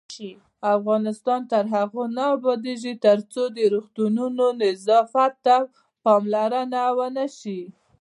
[0.75, 5.55] افغانستان تر هغو نه ابادیږي، ترڅو د روغتونونو نظافت ته
[6.03, 7.61] پاملرنه ونشي.